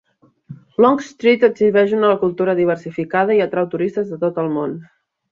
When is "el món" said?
4.45-4.73